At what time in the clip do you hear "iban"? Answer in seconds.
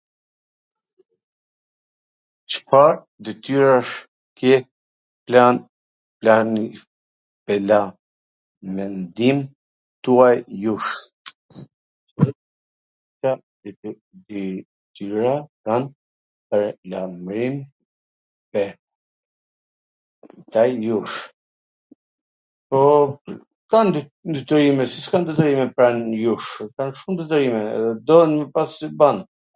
28.89-29.17